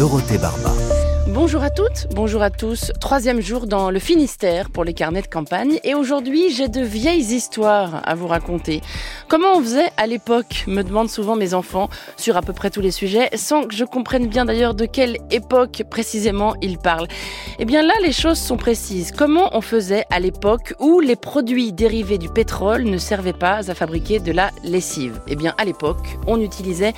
Dorothée 0.00 0.38
Barba. 0.38 0.72
Bonjour 1.26 1.62
à 1.62 1.68
toutes, 1.68 2.08
bonjour 2.14 2.40
à 2.40 2.48
tous. 2.48 2.90
Troisième 3.02 3.42
jour 3.42 3.66
dans 3.66 3.90
le 3.90 3.98
Finistère 3.98 4.70
pour 4.70 4.82
les 4.82 4.94
carnets 4.94 5.20
de 5.20 5.26
campagne. 5.26 5.78
Et 5.84 5.94
aujourd'hui, 5.94 6.48
j'ai 6.48 6.68
de 6.68 6.80
vieilles 6.80 7.34
histoires 7.34 8.00
à 8.08 8.14
vous 8.14 8.26
raconter. 8.26 8.80
Comment 9.28 9.52
on 9.56 9.60
faisait 9.60 9.90
à 9.98 10.06
l'époque, 10.06 10.64
me 10.66 10.80
demandent 10.80 11.10
souvent 11.10 11.36
mes 11.36 11.52
enfants, 11.52 11.90
sur 12.16 12.38
à 12.38 12.40
peu 12.40 12.54
près 12.54 12.70
tous 12.70 12.80
les 12.80 12.92
sujets, 12.92 13.28
sans 13.34 13.64
que 13.64 13.74
je 13.74 13.84
comprenne 13.84 14.26
bien 14.26 14.46
d'ailleurs 14.46 14.74
de 14.74 14.86
quelle 14.86 15.18
époque 15.30 15.82
précisément 15.90 16.54
ils 16.62 16.78
parlent. 16.78 17.08
Eh 17.58 17.66
bien 17.66 17.82
là, 17.82 17.92
les 18.02 18.12
choses 18.12 18.38
sont 18.38 18.56
précises. 18.56 19.12
Comment 19.12 19.54
on 19.54 19.60
faisait 19.60 20.06
à 20.10 20.18
l'époque 20.18 20.72
où 20.80 21.00
les 21.00 21.16
produits 21.16 21.74
dérivés 21.74 22.16
du 22.16 22.30
pétrole 22.30 22.84
ne 22.84 22.96
servaient 22.96 23.34
pas 23.34 23.70
à 23.70 23.74
fabriquer 23.74 24.18
de 24.18 24.32
la 24.32 24.50
lessive? 24.64 25.20
Eh 25.28 25.36
bien 25.36 25.54
à 25.58 25.66
l'époque, 25.66 26.18
on 26.26 26.40
utilisait 26.40 26.94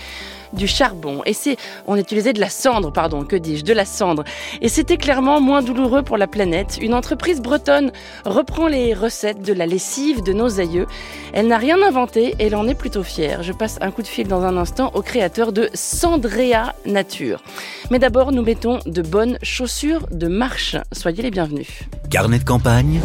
du 0.52 0.66
charbon. 0.66 1.22
Et 1.26 1.32
c'est, 1.32 1.56
on 1.86 1.96
utilisait 1.96 2.32
de 2.32 2.40
la 2.40 2.50
cendre, 2.50 2.92
pardon, 2.92 3.24
que 3.24 3.36
dis-je, 3.36 3.64
de 3.64 3.72
la 3.72 3.84
cendre. 3.84 4.24
Et 4.60 4.68
c'était 4.68 4.96
clairement 4.96 5.40
moins 5.40 5.62
douloureux 5.62 6.02
pour 6.02 6.16
la 6.16 6.26
planète. 6.26 6.78
Une 6.80 6.94
entreprise 6.94 7.40
bretonne 7.40 7.92
reprend 8.24 8.68
les 8.68 8.94
recettes 8.94 9.42
de 9.42 9.52
la 9.52 9.66
lessive 9.66 10.22
de 10.22 10.32
nos 10.32 10.60
aïeux. 10.60 10.86
Elle 11.32 11.48
n'a 11.48 11.58
rien 11.58 11.82
inventé 11.82 12.34
et 12.38 12.46
elle 12.46 12.56
en 12.56 12.68
est 12.68 12.74
plutôt 12.74 13.02
fière. 13.02 13.42
Je 13.42 13.52
passe 13.52 13.78
un 13.80 13.90
coup 13.90 14.02
de 14.02 14.08
fil 14.08 14.28
dans 14.28 14.42
un 14.42 14.56
instant 14.56 14.90
au 14.94 15.02
créateur 15.02 15.52
de 15.52 15.70
Sandrea 15.74 16.74
Nature. 16.86 17.42
Mais 17.90 17.98
d'abord, 17.98 18.32
nous 18.32 18.42
mettons 18.42 18.78
de 18.86 19.02
bonnes 19.02 19.38
chaussures 19.42 20.06
de 20.10 20.28
marche. 20.28 20.76
Soyez 20.92 21.22
les 21.22 21.30
bienvenus. 21.30 21.68
Carnet 22.10 22.38
de 22.38 22.44
campagne, 22.44 23.00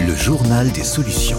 le 0.00 0.14
journal 0.14 0.70
des 0.72 0.84
solutions. 0.84 1.38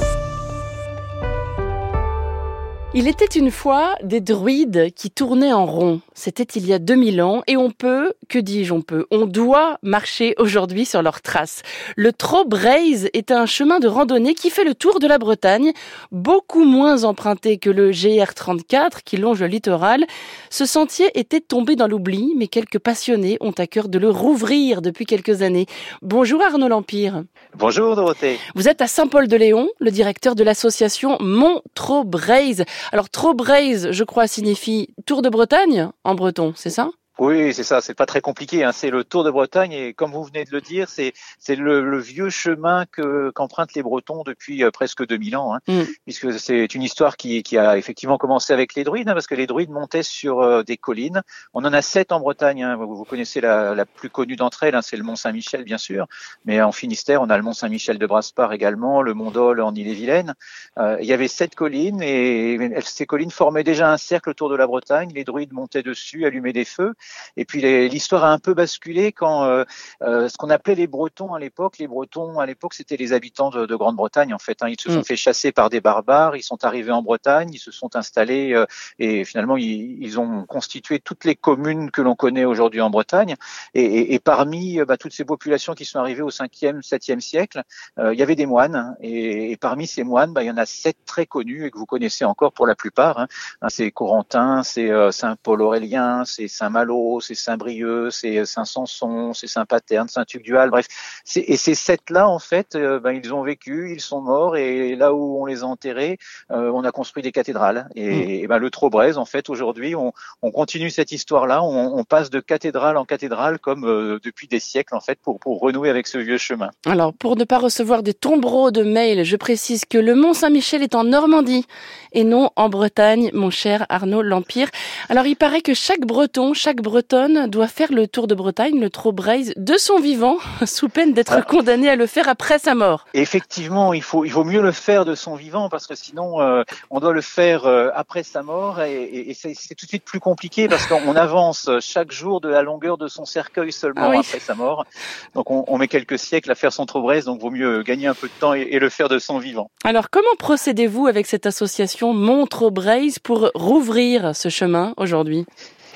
Il 2.97 3.09
était 3.09 3.25
une 3.25 3.51
fois 3.51 3.95
des 4.03 4.21
druides 4.21 4.93
qui 4.95 5.11
tournaient 5.11 5.51
en 5.51 5.65
rond. 5.65 5.99
C'était 6.13 6.43
il 6.43 6.65
y 6.65 6.71
a 6.71 6.79
2000 6.79 7.21
ans 7.21 7.43
et 7.45 7.57
on 7.57 7.69
peut, 7.69 8.13
que 8.29 8.39
dis-je, 8.39 8.71
on 8.71 8.81
peut, 8.81 9.05
on 9.11 9.25
doit 9.25 9.79
marcher 9.83 10.33
aujourd'hui 10.37 10.85
sur 10.85 11.01
leurs 11.01 11.21
traces. 11.21 11.61
Le 11.97 12.13
Trobraise 12.13 13.09
est 13.11 13.31
un 13.31 13.45
chemin 13.47 13.79
de 13.79 13.89
randonnée 13.89 14.33
qui 14.33 14.49
fait 14.49 14.63
le 14.63 14.73
tour 14.73 15.01
de 15.01 15.07
la 15.07 15.17
Bretagne, 15.17 15.73
beaucoup 16.13 16.63
moins 16.63 17.03
emprunté 17.03 17.57
que 17.57 17.69
le 17.69 17.91
GR34 17.91 19.03
qui 19.03 19.17
longe 19.17 19.41
le 19.41 19.47
littoral. 19.47 20.05
Ce 20.49 20.65
sentier 20.65 21.11
était 21.19 21.41
tombé 21.41 21.75
dans 21.75 21.87
l'oubli, 21.87 22.31
mais 22.37 22.47
quelques 22.47 22.79
passionnés 22.79 23.37
ont 23.41 23.51
à 23.57 23.67
cœur 23.67 23.89
de 23.89 23.99
le 23.99 24.09
rouvrir 24.09 24.81
depuis 24.81 25.05
quelques 25.05 25.41
années. 25.41 25.65
Bonjour 26.01 26.41
Arnaud 26.41 26.69
Lempire. 26.69 27.25
Bonjour 27.57 27.97
Dorothée. 27.97 28.39
Vous 28.55 28.69
êtes 28.69 28.81
à 28.81 28.87
Saint-Paul-de-Léon, 28.87 29.67
le 29.79 29.91
directeur 29.91 30.33
de 30.33 30.45
l'association 30.45 31.17
Mont 31.19 31.61
Trobraise. 31.73 32.63
Alors 32.91 33.09
Trobraise, 33.09 33.89
je 33.91 34.03
crois, 34.03 34.27
signifie 34.27 34.93
Tour 35.05 35.21
de 35.21 35.29
Bretagne 35.29 35.89
en 36.03 36.15
breton, 36.15 36.53
c'est 36.55 36.69
ça? 36.69 36.89
Oui, 37.17 37.53
c'est 37.53 37.63
ça. 37.63 37.79
C'est 37.81 37.93
pas 37.93 38.05
très 38.05 38.21
compliqué. 38.21 38.63
Hein. 38.63 38.71
C'est 38.73 38.89
le 38.89 39.03
Tour 39.03 39.23
de 39.23 39.31
Bretagne 39.31 39.71
et 39.71 39.93
comme 39.93 40.11
vous 40.11 40.23
venez 40.23 40.43
de 40.43 40.51
le 40.51 40.59
dire, 40.59 40.89
c'est 40.89 41.13
c'est 41.39 41.55
le, 41.55 41.81
le, 41.81 41.97
vieux 41.97 42.29
chemin 42.29 42.85
que 42.91 43.29
qu'empruntent 43.31 43.73
les 43.73 43.83
Bretons 43.83 44.23
depuis 44.23 44.63
euh, 44.63 44.71
presque 44.71 45.05
2000 45.05 45.37
ans, 45.37 45.55
hein, 45.55 45.59
mm. 45.67 45.83
puisque 46.03 46.37
c'est 46.37 46.75
une 46.75 46.83
histoire 46.83 47.15
qui 47.15 47.41
qui 47.43 47.57
a 47.57 47.77
effectivement 47.77 48.17
commencé 48.17 48.51
avec 48.51 48.75
les 48.75 48.83
druides, 48.83 49.07
hein, 49.07 49.13
parce 49.13 49.27
que 49.27 49.35
les 49.35 49.47
druides 49.47 49.69
montaient 49.69 50.03
sur 50.03 50.41
euh, 50.41 50.63
des 50.63 50.75
collines. 50.75 51.21
On 51.53 51.63
en 51.63 51.71
a 51.71 51.81
sept 51.81 52.11
en 52.11 52.19
Bretagne. 52.19 52.63
Hein. 52.63 52.75
Vous, 52.75 52.95
vous, 52.95 53.05
connaissez 53.05 53.39
la, 53.39 53.73
la 53.75 53.85
plus 53.85 54.09
connue 54.09 54.35
d'entre 54.35 54.63
elles, 54.63 54.75
hein, 54.75 54.81
c'est 54.81 54.97
le 54.97 55.03
Mont 55.03 55.15
Saint-Michel, 55.15 55.63
bien 55.63 55.77
sûr. 55.77 56.07
Mais 56.43 56.61
en 56.61 56.73
Finistère, 56.73 57.21
on 57.21 57.29
a 57.29 57.37
le 57.37 57.43
Mont 57.43 57.53
Saint-Michel 57.53 57.97
de 57.97 58.05
Braspar 58.05 58.51
également, 58.51 59.01
le 59.01 59.13
Mont 59.13 59.31
Dol 59.31 59.61
en 59.61 59.73
Ille-et-Vilaine. 59.73 60.33
Euh, 60.77 60.97
il 60.99 61.05
y 61.05 61.13
avait 61.13 61.29
sept 61.29 61.55
collines 61.55 62.01
et 62.01 62.57
ces 62.83 63.05
collines 63.05 63.31
formaient 63.31 63.63
déjà 63.63 63.91
un 63.91 63.97
cercle 63.97 64.29
autour 64.29 64.49
de 64.49 64.55
la 64.55 64.67
Bretagne. 64.67 65.11
Les 65.13 65.23
druides 65.23 65.53
montaient 65.53 65.83
dessus, 65.83 66.25
allumaient 66.25 66.53
des 66.53 66.65
feux. 66.65 66.93
Et 67.37 67.45
puis 67.45 67.61
l'histoire 67.89 68.23
a 68.23 68.31
un 68.31 68.39
peu 68.39 68.53
basculé 68.53 69.11
quand 69.11 69.43
euh, 69.43 69.63
euh, 70.01 70.29
ce 70.29 70.37
qu'on 70.37 70.49
appelait 70.49 70.75
les 70.75 70.87
Bretons 70.87 71.33
à 71.33 71.39
l'époque, 71.39 71.77
les 71.79 71.87
Bretons 71.87 72.39
à 72.39 72.45
l'époque 72.45 72.73
c'était 72.73 72.97
les 72.97 73.13
habitants 73.13 73.49
de, 73.49 73.65
de 73.65 73.75
Grande-Bretagne 73.75 74.33
en 74.33 74.39
fait. 74.39 74.61
Hein. 74.61 74.69
Ils 74.69 74.79
se 74.79 74.91
sont 74.91 74.99
mm. 74.99 75.05
fait 75.05 75.15
chasser 75.15 75.51
par 75.51 75.69
des 75.69 75.81
barbares, 75.81 76.35
ils 76.35 76.43
sont 76.43 76.63
arrivés 76.63 76.91
en 76.91 77.01
Bretagne, 77.01 77.49
ils 77.51 77.59
se 77.59 77.71
sont 77.71 77.95
installés 77.95 78.53
euh, 78.53 78.65
et 78.99 79.25
finalement 79.25 79.57
ils, 79.57 80.01
ils, 80.01 80.19
ont 80.19 80.45
constitué 80.45 80.99
toutes 80.99 81.25
les 81.25 81.35
communes 81.35 81.91
que 81.91 82.01
l'on 82.01 82.15
connaît 82.15 82.45
aujourd'hui 82.45 82.81
en 82.81 82.89
Bretagne. 82.89 83.35
Et, 83.73 83.83
et, 83.83 84.13
et 84.13 84.19
parmi 84.19 84.79
bah, 84.85 84.97
toutes 84.97 85.13
ces 85.13 85.25
populations 85.25 85.73
qui 85.73 85.85
sont 85.85 85.99
arrivées 85.99 86.21
au 86.21 86.29
5e, 86.29 86.81
7e 86.81 87.19
siècle, 87.19 87.63
il 87.97 88.17
y 88.17 88.23
avait 88.23 88.35
des 88.35 88.45
moines. 88.45 88.95
Et, 89.01 89.51
et 89.51 89.57
parmi 89.57 89.87
ces 89.87 90.03
moines, 90.03 90.33
bah, 90.33 90.43
il 90.43 90.47
y 90.47 90.51
en 90.51 90.57
a 90.57 90.65
sept 90.65 90.97
très 91.05 91.25
connus 91.25 91.65
et 91.65 91.71
que 91.71 91.77
vous 91.77 91.85
connaissez 91.85 92.23
encore 92.25 92.53
pour 92.53 92.67
la 92.67 92.75
plupart. 92.75 93.19
Hein. 93.19 93.27
C'est 93.67 93.91
Corentin, 93.91 94.63
c'est 94.63 94.89
Saint 95.11 95.35
Paul 95.41 95.61
Aurélien, 95.61 96.23
c'est 96.25 96.47
Saint 96.47 96.69
Malo, 96.69 96.94
c'est 97.21 97.35
Saint-Brieuc, 97.35 98.11
c'est 98.11 98.45
Saint-Sanson, 98.45 99.33
c'est 99.33 99.47
Saint-Paterne, 99.47 100.07
Saint-Tugdual, 100.07 100.69
bref. 100.69 100.87
Et 101.35 101.57
ces 101.57 101.75
sept-là, 101.75 102.27
en 102.27 102.39
fait, 102.39 102.75
euh, 102.75 102.99
ben, 102.99 103.11
ils 103.11 103.33
ont 103.33 103.43
vécu, 103.43 103.93
ils 103.93 104.01
sont 104.01 104.21
morts, 104.21 104.57
et 104.57 104.95
là 104.95 105.13
où 105.13 105.41
on 105.41 105.45
les 105.45 105.63
a 105.63 105.65
enterrés, 105.65 106.17
euh, 106.51 106.71
on 106.73 106.83
a 106.83 106.91
construit 106.91 107.23
des 107.23 107.31
cathédrales. 107.31 107.87
Et, 107.95 108.09
mm. 108.09 108.29
et 108.29 108.47
ben, 108.47 108.57
le 108.59 108.69
Trobrez, 108.69 109.17
en 109.17 109.25
fait, 109.25 109.49
aujourd'hui, 109.49 109.95
on, 109.95 110.13
on, 110.41 110.51
continue 110.51 110.89
cette 110.89 111.11
histoire-là, 111.11 111.63
on, 111.63 111.97
on, 111.97 112.03
passe 112.03 112.29
de 112.29 112.39
cathédrale 112.39 112.97
en 112.97 113.05
cathédrale, 113.05 113.59
comme 113.59 113.85
euh, 113.85 114.19
depuis 114.23 114.47
des 114.47 114.59
siècles, 114.59 114.95
en 114.95 114.99
fait, 114.99 115.19
pour, 115.21 115.39
pour 115.39 115.59
renouer 115.59 115.89
avec 115.89 116.07
ce 116.07 116.17
vieux 116.17 116.37
chemin. 116.37 116.69
Alors, 116.85 117.13
pour 117.13 117.35
ne 117.35 117.43
pas 117.43 117.57
recevoir 117.57 118.03
des 118.03 118.13
tombereaux 118.13 118.71
de 118.71 118.83
mails, 118.83 119.23
je 119.23 119.35
précise 119.35 119.85
que 119.85 119.97
le 119.97 120.15
Mont 120.15 120.33
Saint-Michel 120.33 120.83
est 120.83 120.95
en 120.95 121.03
Normandie, 121.03 121.65
et 122.13 122.23
non 122.23 122.51
en 122.55 122.69
Bretagne, 122.69 123.29
mon 123.33 123.49
cher 123.49 123.85
Arnaud 123.89 124.21
L'Empire. 124.21 124.69
Alors, 125.09 125.25
il 125.25 125.35
paraît 125.35 125.61
que 125.61 125.73
chaque 125.73 126.01
Breton, 126.01 126.53
chaque 126.53 126.81
Breton, 126.85 127.47
doit 127.47 127.67
faire 127.67 127.91
le 127.91 128.07
tour 128.07 128.27
de 128.27 128.35
Bretagne, 128.35 128.79
le 128.79 128.91
Trobraise, 128.91 129.53
de 129.57 129.75
son 129.75 129.99
vivant, 129.99 130.37
sous 130.65 130.87
peine 130.87 131.13
d'être 131.13 131.33
ah. 131.33 131.41
condamné 131.41 131.89
à 131.89 131.95
le 131.95 132.05
faire 132.05 132.29
après 132.29 132.59
sa 132.59 132.75
mort. 132.75 133.07
Effectivement, 133.15 133.91
il 133.91 134.03
faut, 134.03 134.23
il 134.23 134.31
vaut 134.31 134.43
mieux 134.43 134.61
le 134.61 134.71
faire 134.71 135.03
de 135.03 135.15
son 135.15 135.33
vivant 135.33 135.67
parce 135.67 135.87
que 135.87 135.95
sinon, 135.95 136.41
euh, 136.41 136.61
on 136.91 136.99
doit 136.99 137.11
le 137.11 137.21
faire 137.21 137.65
euh, 137.65 137.89
après 137.95 138.21
sa 138.21 138.43
mort 138.43 138.81
et, 138.81 139.01
et, 139.03 139.31
et 139.31 139.33
c'est 139.33 139.73
tout 139.73 139.87
de 139.87 139.89
suite 139.89 140.05
plus 140.05 140.19
compliqué 140.19 140.67
parce 140.67 140.85
qu'on 140.85 141.15
avance 141.15 141.71
chaque 141.79 142.11
jour 142.11 142.39
de 142.39 142.49
la 142.49 142.61
longueur 142.61 142.99
de 142.99 143.07
son 143.07 143.25
cercueil 143.25 143.71
seulement 143.71 144.11
ah 144.13 144.19
après 144.19 144.39
sa 144.39 144.53
mort. 144.53 144.85
Donc, 145.33 145.49
on, 145.49 145.65
on, 145.67 145.79
met 145.79 145.87
quelques 145.87 146.19
siècles 146.19 146.51
à 146.51 146.55
faire 146.55 146.71
son 146.71 146.85
Trobraise, 146.85 147.25
donc 147.25 147.41
vaut 147.41 147.49
mieux 147.49 147.81
gagner 147.81 148.05
un 148.05 148.13
peu 148.13 148.27
de 148.27 148.33
temps 148.39 148.53
et, 148.53 148.61
et 148.61 148.77
le 148.77 148.89
faire 148.89 149.09
de 149.09 149.17
son 149.17 149.39
vivant. 149.39 149.71
Alors, 149.83 150.11
comment 150.11 150.35
procédez-vous 150.37 151.07
avec 151.07 151.25
cette 151.25 151.47
association 151.47 152.13
Mont 152.13 152.45
Trobraise 152.45 153.17
pour 153.17 153.49
rouvrir 153.55 154.35
ce 154.35 154.49
chemin 154.49 154.93
aujourd'hui? 154.97 155.47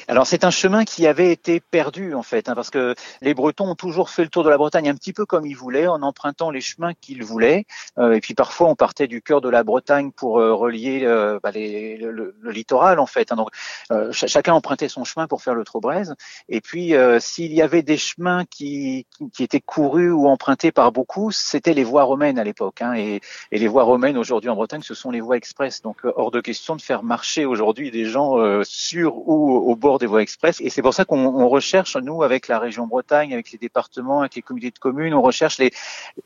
Alors 0.09 0.25
c'est 0.25 0.43
un 0.43 0.49
chemin 0.49 0.85
qui 0.85 1.05
avait 1.05 1.31
été 1.31 1.59
perdu 1.59 2.15
en 2.15 2.23
fait, 2.23 2.49
hein, 2.49 2.55
parce 2.55 2.71
que 2.71 2.95
les 3.21 3.35
Bretons 3.35 3.69
ont 3.69 3.75
toujours 3.75 4.09
fait 4.09 4.23
le 4.23 4.29
tour 4.29 4.43
de 4.43 4.49
la 4.49 4.57
Bretagne 4.57 4.89
un 4.89 4.95
petit 4.95 5.13
peu 5.13 5.27
comme 5.27 5.45
ils 5.45 5.55
voulaient, 5.55 5.85
en 5.85 6.01
empruntant 6.01 6.49
les 6.49 6.61
chemins 6.61 6.95
qu'ils 6.95 7.23
voulaient. 7.23 7.65
Euh, 7.99 8.13
et 8.13 8.19
puis 8.19 8.33
parfois 8.33 8.69
on 8.69 8.75
partait 8.75 9.05
du 9.05 9.21
cœur 9.21 9.39
de 9.39 9.49
la 9.49 9.63
Bretagne 9.63 10.11
pour 10.11 10.39
euh, 10.39 10.55
relier 10.55 11.01
euh, 11.03 11.39
bah, 11.43 11.51
les, 11.51 11.95
le, 11.97 12.11
le, 12.11 12.51
littoral 12.51 12.97
en 12.97 13.05
fait. 13.05 13.31
Hein. 13.31 13.35
Donc 13.35 13.49
euh, 13.91 14.11
ch 14.11 14.31
chacun 14.31 14.53
empruntait 14.53 14.87
son 14.87 15.03
chemin 15.03 15.27
pour 15.27 15.43
faire 15.43 15.53
le 15.53 15.63
Trobraise. 15.63 16.15
Et 16.47 16.59
puis 16.59 16.95
euh, 16.95 17.19
s'il 17.19 17.53
y 17.53 17.61
avait 17.61 17.83
des 17.83 17.97
chemins 17.97 18.45
qui, 18.49 19.05
qui, 19.15 19.29
qui, 19.29 19.43
étaient 19.43 19.61
courus 19.61 20.11
ou 20.11 20.27
empruntés 20.27 20.71
par 20.71 20.91
beaucoup, 20.91 21.29
c'était 21.29 21.75
les 21.75 21.83
voies 21.83 22.03
romaines 22.03 22.39
à 22.39 22.43
l'époque. 22.43 22.81
Hein, 22.81 22.95
et, 22.95 23.21
et, 23.51 23.59
les 23.59 23.67
voies 23.67 23.83
romaines 23.83 24.17
aujourd'hui 24.17 24.49
en 24.49 24.55
Bretagne, 24.55 24.81
ce 24.81 24.95
sont 24.95 25.11
les 25.11 25.21
voies 25.21 25.37
express. 25.37 25.83
Donc 25.83 25.97
hors 26.03 26.31
de 26.31 26.41
question 26.41 26.75
de 26.75 26.81
faire 26.81 27.03
marcher 27.03 27.45
aujourd'hui 27.45 27.91
des 27.91 28.05
gens 28.05 28.37
sur 28.63 29.17
ou 29.27 29.55
au 29.55 29.75
bord 29.75 29.98
des 29.99 30.05
voies 30.05 30.21
express. 30.21 30.59
Et 30.61 30.69
c'est 30.69 30.81
pour 30.81 30.93
ça 30.93 31.05
qu'on 31.05 31.47
recherche, 31.47 31.95
nous, 31.97 32.23
avec 32.23 32.47
la 32.47 32.59
région 32.59 32.87
Bretagne, 32.87 33.33
avec 33.33 33.51
les 33.51 33.57
départements, 33.57 34.21
avec 34.21 34.35
les 34.35 34.41
communautés 34.41 34.71
de 34.71 34.79
communes, 34.79 35.13
on 35.13 35.21
recherche 35.21 35.59
les, 35.59 35.71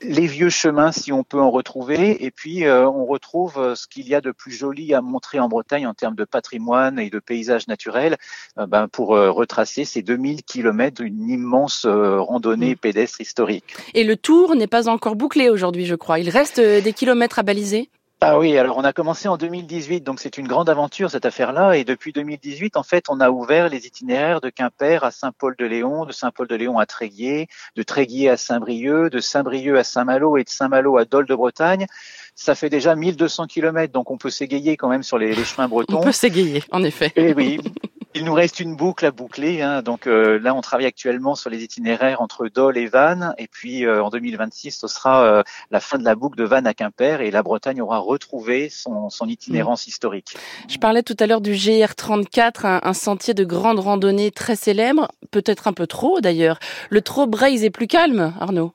les 0.02 0.28
vieux 0.28 0.50
chemins 0.50 0.92
si 0.92 1.12
on 1.12 1.24
peut 1.24 1.40
en 1.40 1.52
retrouver. 1.52 2.24
Et 2.24 2.32
puis, 2.32 2.66
euh, 2.66 2.88
on 2.88 3.06
retrouve 3.06 3.58
euh, 3.58 3.76
ce 3.76 3.88
qu'il 3.88 4.08
y 4.08 4.16
a 4.16 4.22
de 4.22 4.32
plus 4.32 4.52
joli 4.52 4.94
à 4.94 5.02
montrer 5.02 5.40
en 5.40 5.50
Bretagne 5.50 5.86
en 5.88 5.94
termes 5.94 6.16
de 6.16 6.26
patrimoine 6.26 7.00
et 7.00 7.10
de 7.10 7.20
paysages 7.20 7.68
naturels 7.68 8.18
euh, 8.58 8.66
ben, 8.66 8.88
pour 8.88 9.10
retracer 9.10 9.86
ces 9.86 10.02
2000 10.02 10.44
kilomètres 10.44 11.02
d'une 11.02 11.30
immense 11.30 11.86
randonnée 11.86 12.74
mmh. 12.74 12.78
pédestre 12.78 13.22
historique. 13.22 13.76
Et 13.94 14.04
le 14.04 14.16
tour 14.16 14.56
n'est 14.56 14.68
pas 14.68 14.88
encore 14.88 15.16
bouclé 15.16 15.50
aujourd'hui, 15.50 15.86
je 15.86 15.96
crois. 15.96 16.20
Il 16.20 16.30
reste 16.30 16.60
des 16.60 16.94
kilomètres 16.94 17.40
à 17.40 17.44
baliser? 17.44 17.90
Ah 18.26 18.40
oui, 18.40 18.58
alors 18.58 18.78
on 18.78 18.86
a 18.86 18.94
commencé 18.94 19.28
en 19.28 19.36
2018, 19.36 20.00
donc 20.00 20.22
c'est 20.22 20.38
une 20.38 20.48
grande 20.48 20.70
aventure 20.70 21.12
cette 21.12 21.26
affaire-là. 21.26 21.74
Et 21.74 21.84
depuis 21.84 22.14
2018, 22.14 22.78
en 22.78 22.84
fait, 22.84 23.08
on 23.10 23.20
a 23.20 23.30
ouvert 23.30 23.68
les 23.68 23.86
itinéraires 23.86 24.40
de 24.40 24.50
Quimper 24.50 25.04
à 25.04 25.12
Saint-Paul-de-Léon, 25.12 26.06
de 26.06 26.14
Saint-Paul-de-Léon 26.14 26.80
à 26.80 26.86
Tréguier, 26.86 27.50
de 27.76 27.84
Tréguier 27.84 28.30
à 28.30 28.38
Saint-Brieuc, 28.38 29.10
de 29.10 29.20
Saint-Brieuc 29.20 29.78
à 29.78 29.84
Saint-Malo 29.84 30.38
et 30.38 30.46
de 30.46 30.50
Saint-Malo 30.50 30.98
à 30.98 31.04
Dole 31.04 31.26
de 31.26 31.36
Bretagne. 31.36 31.86
Ça 32.34 32.56
fait 32.56 32.70
déjà 32.70 32.96
1200 32.96 33.48
km, 33.48 33.92
donc 33.92 34.10
on 34.10 34.18
peut 34.18 34.30
s'égayer 34.30 34.78
quand 34.78 34.88
même 34.88 35.04
sur 35.04 35.18
les, 35.18 35.36
les 35.36 35.44
chemins 35.44 35.68
bretons. 35.68 35.98
On 35.98 36.04
peut 36.04 36.14
s'égayer, 36.14 36.64
en 36.72 36.82
effet. 36.82 37.12
Et 37.18 37.32
eh 37.32 37.34
oui, 37.34 37.60
il 38.16 38.26
nous 38.26 38.34
reste 38.34 38.60
une 38.60 38.76
boucle 38.76 39.06
à 39.06 39.12
boucler. 39.12 39.62
Hein. 39.62 39.82
Donc 39.82 40.08
euh, 40.08 40.40
là, 40.40 40.54
on 40.54 40.62
travaille 40.62 40.86
actuellement 40.86 41.36
sur 41.36 41.50
les 41.50 41.64
itinéraires 41.64 42.22
entre 42.22 42.48
Dole 42.48 42.78
et 42.78 42.88
Vannes. 42.88 43.34
Et 43.38 43.48
puis 43.48 43.86
euh, 43.86 44.04
en 44.04 44.10
2026, 44.10 44.72
ce 44.72 44.88
sera 44.88 45.26
euh, 45.26 45.44
la 45.72 45.80
fin 45.80 45.98
de 45.98 46.04
la 46.04 46.16
boucle 46.16 46.38
de 46.38 46.44
Vannes 46.44 46.68
à 46.68 46.74
Quimper 46.74 47.22
et 47.22 47.32
la 47.32 47.44
Bretagne 47.44 47.82
aura 47.82 47.98
retrouvé 47.98 48.70
son, 48.70 49.10
son 49.10 49.28
itinérance 49.28 49.88
historique. 49.88 50.36
Je 50.68 50.78
parlais 50.78 51.04
tout 51.04 51.18
à 51.20 51.28
l'heure 51.28 51.42
du 51.42 51.54
GR34, 51.54 52.68
un, 52.68 52.82
un, 52.84 52.94
sentier 52.94 53.34
de 53.34 53.44
grande 53.44 53.80
randonnée 53.80 54.32
très 54.32 54.56
célèbre, 54.56 55.10
peut-être 55.32 55.68
un 55.68 55.74
peu 55.74 55.88
trop 55.88 56.22
d'ailleurs. 56.22 56.60
Le 56.90 57.02
trop 57.02 57.28
Braise 57.28 57.64
est 57.64 57.70
plus 57.70 57.88
calme, 57.88 58.34
Arnaud? 58.40 58.74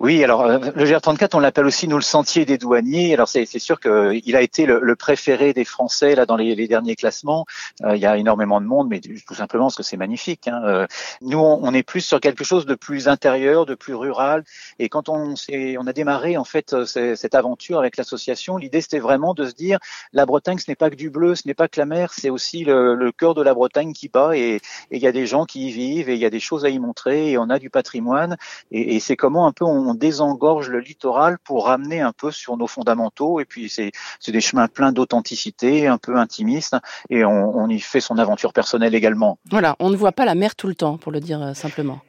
Oui, 0.00 0.24
alors 0.24 0.42
euh, 0.42 0.58
le 0.74 0.84
GR34, 0.84 1.30
on 1.34 1.38
l'appelle 1.38 1.66
aussi 1.66 1.86
nous 1.88 1.96
le 1.96 2.02
sentier 2.02 2.44
des 2.44 2.58
douaniers. 2.58 3.14
Alors 3.14 3.28
c'est 3.28 3.46
sûr 3.58 3.78
qu'il 3.80 4.36
a 4.36 4.42
été 4.42 4.66
le, 4.66 4.80
le, 4.80 4.96
préféré 4.96 5.52
des 5.52 5.64
Français 5.64 6.14
là 6.14 6.26
dans 6.26 6.36
les, 6.36 6.54
les 6.54 6.68
derniers 6.68 6.96
classements. 6.96 7.46
Euh, 7.82 7.96
il 7.96 8.02
y 8.02 8.06
a 8.06 8.16
énormément 8.16 8.60
de 8.60 8.66
monde, 8.66 8.88
mais 8.88 9.00
tout 9.00 9.34
simplement 9.34 9.66
parce 9.66 9.76
que 9.76 9.82
c'est 9.82 9.96
magnifique. 9.96 10.48
Hein. 10.48 10.60
Euh, 10.64 10.86
nous, 11.20 11.38
on, 11.38 11.72
est 11.74 11.82
plus 11.82 12.00
sur 12.00 12.20
quelque 12.20 12.44
chose 12.44 12.66
de 12.66 12.74
plus 12.74 13.08
intérieur, 13.08 13.66
de 13.66 13.74
plus 13.74 13.94
rural. 13.94 14.44
Et 14.78 14.88
quand 14.88 15.08
on, 15.08 15.34
on 15.52 15.86
a 15.86 15.92
démarré 15.92 16.36
en 16.36 16.44
fait 16.44 16.84
cette 16.84 17.34
aventure 17.34 17.78
avec 17.78 17.96
l'association, 17.96 18.56
l'idée 18.56 18.80
c'était 18.80 18.98
vraiment 18.98 19.34
de 19.34 19.46
se 19.46 19.54
dire 19.54 19.78
la 20.12 20.26
Bretagne, 20.26 20.58
ce 20.58 20.70
n'est 20.70 20.76
pas 20.76 20.90
que 20.90 20.96
du 20.96 21.10
bleu, 21.10 21.34
ce 21.34 21.42
n'est 21.46 21.54
pas 21.54 21.68
que 21.68 21.78
la 21.78 21.86
mer, 21.86 22.12
c'est 22.12 22.30
aussi 22.30 22.64
le, 22.64 22.94
le, 22.94 23.12
cœur 23.12 23.34
de 23.34 23.42
la 23.42 23.54
Bretagne 23.54 23.92
qui 23.92 24.08
bat. 24.08 24.36
Et 24.36 24.60
il 24.90 24.98
y 24.98 25.06
a 25.06 25.12
des 25.12 25.26
gens 25.26 25.44
qui 25.44 25.68
y 25.68 25.72
vivent 25.72 26.08
et 26.08 26.14
il 26.14 26.20
y 26.20 26.26
a 26.26 26.30
des 26.30 26.40
choses 26.40 26.64
à 26.64 26.68
y 26.68 26.78
montrer 26.78 27.30
et 27.30 27.38
on 27.38 27.48
a 27.50 27.58
du 27.58 27.70
patrimoine. 27.70 28.36
Et, 28.70 28.96
et 28.96 29.00
c'est 29.00 29.16
comment 29.16 29.46
un 29.46 29.52
peu 29.52 29.64
on 29.64 29.83
on 29.84 29.94
désengorge 29.94 30.68
le 30.68 30.80
littoral 30.80 31.38
pour 31.38 31.66
ramener 31.66 32.00
un 32.00 32.12
peu 32.12 32.30
sur 32.30 32.56
nos 32.56 32.66
fondamentaux. 32.66 33.40
Et 33.40 33.44
puis 33.44 33.68
c'est 33.68 33.92
des 34.26 34.40
chemins 34.40 34.68
pleins 34.68 34.92
d'authenticité, 34.92 35.86
un 35.86 35.98
peu 35.98 36.16
intimistes, 36.16 36.76
et 37.10 37.24
on, 37.24 37.56
on 37.56 37.68
y 37.68 37.80
fait 37.80 38.00
son 38.00 38.18
aventure 38.18 38.52
personnelle 38.52 38.94
également. 38.94 39.38
Voilà, 39.50 39.76
on 39.78 39.90
ne 39.90 39.96
voit 39.96 40.12
pas 40.12 40.24
la 40.24 40.34
mer 40.34 40.56
tout 40.56 40.66
le 40.66 40.74
temps, 40.74 40.98
pour 40.98 41.12
le 41.12 41.20
dire 41.20 41.42
euh, 41.42 41.54
simplement. 41.54 42.00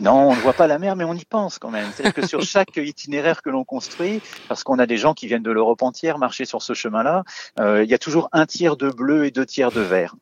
Non, 0.00 0.30
on 0.30 0.34
ne 0.34 0.40
voit 0.40 0.54
pas 0.54 0.66
la 0.66 0.78
mer, 0.78 0.96
mais 0.96 1.04
on 1.04 1.12
y 1.12 1.26
pense 1.26 1.58
quand 1.58 1.70
même. 1.70 1.86
C'est-à-dire 1.92 2.14
que 2.14 2.26
sur 2.26 2.42
chaque 2.42 2.74
itinéraire 2.76 3.42
que 3.42 3.50
l'on 3.50 3.64
construit, 3.64 4.22
parce 4.48 4.64
qu'on 4.64 4.78
a 4.78 4.86
des 4.86 4.96
gens 4.96 5.12
qui 5.12 5.26
viennent 5.26 5.42
de 5.42 5.50
l'Europe 5.50 5.82
entière 5.82 6.18
marcher 6.18 6.46
sur 6.46 6.62
ce 6.62 6.72
chemin-là, 6.72 7.24
euh, 7.58 7.84
il 7.84 7.90
y 7.90 7.94
a 7.94 7.98
toujours 7.98 8.28
un 8.32 8.46
tiers 8.46 8.76
de 8.76 8.88
bleu 8.88 9.26
et 9.26 9.30
deux 9.30 9.44
tiers 9.44 9.70
de 9.70 9.80
vert. 9.80 10.14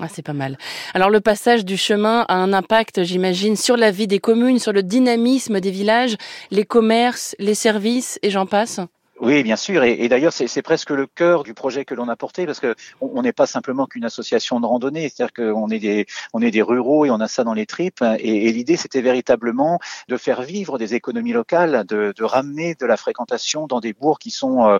Ah, 0.00 0.08
c'est 0.08 0.22
pas 0.22 0.32
mal. 0.32 0.58
Alors 0.92 1.08
le 1.08 1.20
passage 1.20 1.64
du 1.64 1.76
chemin 1.76 2.24
a 2.28 2.34
un 2.34 2.52
impact, 2.52 3.04
j'imagine, 3.04 3.54
sur 3.54 3.76
la 3.76 3.92
vie 3.92 4.08
des 4.08 4.18
communes, 4.18 4.58
sur 4.58 4.72
le 4.72 4.82
dynamisme 4.82 5.60
des 5.60 5.70
villages, 5.70 6.16
les 6.50 6.64
commerces, 6.64 7.36
les 7.38 7.54
services 7.54 8.18
et 8.22 8.30
j'en 8.30 8.46
passe. 8.46 8.80
Oui, 9.24 9.42
bien 9.42 9.56
sûr. 9.56 9.82
Et, 9.84 10.06
d'ailleurs, 10.10 10.34
c'est 10.34 10.60
presque 10.60 10.90
le 10.90 11.06
cœur 11.06 11.44
du 11.44 11.54
projet 11.54 11.86
que 11.86 11.94
l'on 11.94 12.10
a 12.10 12.16
porté, 12.16 12.44
parce 12.44 12.60
que 12.60 12.74
on 13.00 13.22
n'est 13.22 13.32
pas 13.32 13.46
simplement 13.46 13.86
qu'une 13.86 14.04
association 14.04 14.60
de 14.60 14.66
randonnée. 14.66 15.08
C'est-à-dire 15.08 15.32
qu'on 15.32 15.70
est 15.70 15.78
des, 15.78 16.04
on 16.34 16.42
est 16.42 16.50
des 16.50 16.60
ruraux 16.60 17.06
et 17.06 17.10
on 17.10 17.20
a 17.20 17.26
ça 17.26 17.42
dans 17.42 17.54
les 17.54 17.64
tripes. 17.64 18.04
Et, 18.18 18.52
l'idée, 18.52 18.76
c'était 18.76 19.00
véritablement 19.00 19.80
de 20.08 20.18
faire 20.18 20.42
vivre 20.42 20.76
des 20.76 20.94
économies 20.94 21.32
locales, 21.32 21.86
de, 21.88 22.12
de, 22.14 22.22
ramener 22.24 22.74
de 22.74 22.84
la 22.84 22.98
fréquentation 22.98 23.66
dans 23.66 23.80
des 23.80 23.94
bourgs 23.94 24.18
qui 24.18 24.30
sont, 24.30 24.68
euh, 24.68 24.78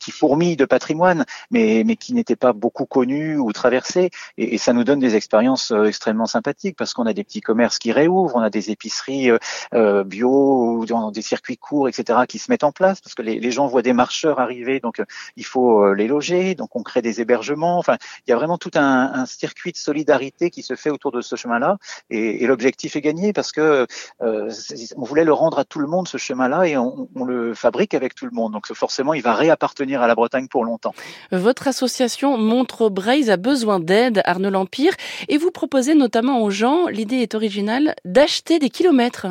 qui 0.00 0.10
fourmillent 0.10 0.56
de 0.56 0.66
patrimoine, 0.66 1.24
mais, 1.50 1.82
mais 1.86 1.96
qui 1.96 2.12
n'étaient 2.12 2.36
pas 2.36 2.52
beaucoup 2.52 2.84
connus 2.84 3.38
ou 3.38 3.52
traversés. 3.52 4.10
Et, 4.36 4.58
ça 4.58 4.74
nous 4.74 4.84
donne 4.84 5.00
des 5.00 5.16
expériences 5.16 5.72
euh, 5.72 5.84
extrêmement 5.84 6.26
sympathiques, 6.26 6.76
parce 6.76 6.92
qu'on 6.92 7.06
a 7.06 7.14
des 7.14 7.24
petits 7.24 7.40
commerces 7.40 7.78
qui 7.78 7.90
réouvrent, 7.90 8.36
on 8.36 8.40
a 8.40 8.50
des 8.50 8.70
épiceries 8.70 9.30
euh, 9.72 10.04
bio 10.04 10.76
ou 10.76 10.84
dans 10.84 11.10
des 11.10 11.22
circuits 11.22 11.56
courts, 11.56 11.88
etc., 11.88 12.18
qui 12.28 12.38
se 12.38 12.50
mettent 12.50 12.64
en 12.64 12.72
place, 12.72 13.00
parce 13.00 13.14
que 13.14 13.22
les 13.22 13.50
gens 13.50 13.61
voient 13.66 13.82
des 13.82 13.92
marcheurs 13.92 14.40
arriver, 14.40 14.80
donc 14.80 15.00
euh, 15.00 15.04
il 15.36 15.44
faut 15.44 15.82
euh, 15.82 15.94
les 15.94 16.08
loger, 16.08 16.54
donc 16.54 16.76
on 16.76 16.82
crée 16.82 17.02
des 17.02 17.20
hébergements. 17.20 17.78
Enfin, 17.78 17.96
il 18.26 18.30
y 18.30 18.32
a 18.32 18.36
vraiment 18.36 18.58
tout 18.58 18.70
un, 18.74 19.12
un 19.14 19.26
circuit 19.26 19.72
de 19.72 19.76
solidarité 19.76 20.50
qui 20.50 20.62
se 20.62 20.76
fait 20.76 20.90
autour 20.90 21.12
de 21.12 21.20
ce 21.20 21.36
chemin-là, 21.36 21.78
et, 22.10 22.42
et 22.42 22.46
l'objectif 22.46 22.96
est 22.96 23.00
gagné 23.00 23.32
parce 23.32 23.52
que 23.52 23.86
euh, 24.22 24.50
on 24.96 25.04
voulait 25.04 25.24
le 25.24 25.32
rendre 25.32 25.58
à 25.58 25.64
tout 25.64 25.78
le 25.78 25.86
monde 25.86 26.08
ce 26.08 26.18
chemin-là, 26.18 26.66
et 26.66 26.76
on, 26.76 27.08
on, 27.14 27.24
le 27.24 27.54
fabrique 27.54 27.94
avec 27.94 28.14
tout 28.14 28.24
le 28.24 28.32
monde. 28.32 28.52
Donc 28.52 28.72
forcément, 28.72 29.14
il 29.14 29.22
va 29.22 29.34
réappartenir 29.34 30.02
à 30.02 30.06
la 30.06 30.14
Bretagne 30.14 30.48
pour 30.48 30.64
longtemps. 30.64 30.94
Votre 31.30 31.68
association 31.68 32.38
Montre 32.38 32.88
Braise 32.88 33.30
a 33.30 33.36
besoin 33.36 33.80
d'aide, 33.80 34.22
Arnaud 34.24 34.50
L'Empire, 34.50 34.94
et 35.28 35.38
vous 35.38 35.50
proposez 35.50 35.94
notamment 35.94 36.42
aux 36.42 36.50
gens, 36.50 36.86
l'idée 36.86 37.16
est 37.16 37.34
originale, 37.34 37.94
d'acheter 38.04 38.58
des 38.58 38.70
kilomètres. 38.70 39.26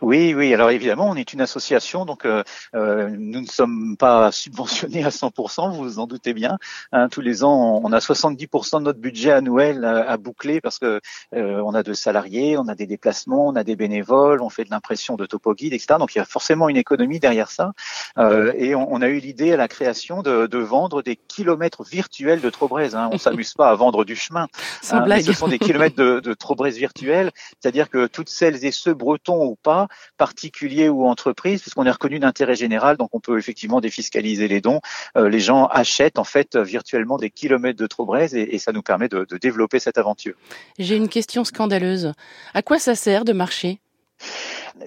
Oui, 0.00 0.34
oui. 0.34 0.52
Alors 0.54 0.70
évidemment, 0.70 1.08
on 1.10 1.16
est 1.16 1.32
une 1.32 1.40
association, 1.40 2.04
donc 2.04 2.24
euh, 2.24 2.42
nous 2.74 3.40
ne 3.40 3.46
sommes 3.46 3.75
pas 3.98 4.32
subventionné 4.32 5.04
à 5.04 5.10
100%, 5.10 5.70
vous 5.70 5.82
vous 5.82 5.98
en 5.98 6.06
doutez 6.06 6.34
bien. 6.34 6.58
Hein, 6.92 7.08
tous 7.08 7.20
les 7.20 7.44
ans, 7.44 7.80
on 7.82 7.92
a 7.92 7.98
70% 7.98 8.78
de 8.78 8.84
notre 8.84 8.98
budget 8.98 9.32
annuel 9.32 9.84
à, 9.84 10.16
boucler 10.16 10.60
parce 10.60 10.78
que 10.78 11.00
euh, 11.34 11.60
on 11.64 11.74
a 11.74 11.82
de 11.82 11.92
salariés, 11.92 12.56
on 12.58 12.68
a 12.68 12.74
des 12.74 12.86
déplacements, 12.86 13.46
on 13.48 13.56
a 13.56 13.64
des 13.64 13.76
bénévoles, 13.76 14.42
on 14.42 14.48
fait 14.48 14.64
de 14.64 14.70
l'impression 14.70 15.16
de 15.16 15.26
topo 15.26 15.54
guide, 15.54 15.72
etc. 15.72 15.94
Donc 15.98 16.14
il 16.14 16.18
y 16.18 16.20
a 16.20 16.24
forcément 16.24 16.68
une 16.68 16.76
économie 16.76 17.20
derrière 17.20 17.50
ça. 17.50 17.72
Euh, 18.18 18.52
et 18.56 18.74
on, 18.74 18.92
on, 18.92 19.02
a 19.02 19.08
eu 19.08 19.18
l'idée 19.18 19.52
à 19.52 19.56
la 19.56 19.68
création 19.68 20.22
de, 20.22 20.46
de, 20.46 20.58
vendre 20.58 21.02
des 21.02 21.16
kilomètres 21.16 21.84
virtuels 21.84 22.40
de 22.40 22.50
Trobrez. 22.50 22.94
Hein. 22.94 23.10
On 23.12 23.18
s'amuse 23.18 23.54
pas 23.54 23.70
à 23.70 23.74
vendre 23.74 24.04
du 24.04 24.16
chemin. 24.16 24.48
Hein, 24.90 25.04
mais 25.06 25.22
ce 25.22 25.32
sont 25.32 25.48
des 25.48 25.58
kilomètres 25.58 25.96
de, 25.96 26.20
de 26.20 26.34
Trobrez 26.34 26.70
virtuels, 26.70 27.30
c'est-à-dire 27.60 27.90
que 27.90 28.06
toutes 28.06 28.28
celles 28.28 28.64
et 28.64 28.72
ceux, 28.72 28.94
bretons 28.94 29.44
ou 29.44 29.56
pas, 29.56 29.88
particuliers 30.16 30.88
ou 30.88 31.06
entreprises, 31.06 31.60
puisqu'on 31.62 31.84
est 31.84 31.90
reconnu 31.90 32.18
d'intérêt 32.18 32.54
général, 32.54 32.96
donc 32.96 33.10
on 33.12 33.20
peut 33.20 33.38
effectivement 33.38 33.55
effectivement 33.56 33.80
défiscaliser 33.80 34.48
les 34.48 34.60
dons, 34.60 34.80
euh, 35.16 35.30
les 35.30 35.40
gens 35.40 35.66
achètent 35.66 36.18
en 36.18 36.24
fait 36.24 36.56
virtuellement 36.56 37.16
des 37.16 37.30
kilomètres 37.30 37.78
de 37.78 37.86
Trobrez 37.86 38.28
et, 38.34 38.54
et 38.54 38.58
ça 38.58 38.72
nous 38.72 38.82
permet 38.82 39.08
de, 39.08 39.24
de 39.24 39.38
développer 39.38 39.78
cette 39.78 39.96
aventure. 39.96 40.34
J'ai 40.78 40.96
une 40.96 41.08
question 41.08 41.42
scandaleuse. 41.44 42.12
À 42.52 42.60
quoi 42.60 42.78
ça 42.78 42.94
sert 42.94 43.24
de 43.24 43.32
marcher? 43.32 43.78